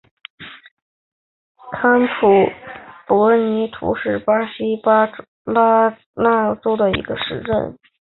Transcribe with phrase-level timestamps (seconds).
[1.73, 2.49] 坎普
[3.05, 5.05] 博尼图是巴西巴
[5.43, 7.77] 拉那州的一个市镇。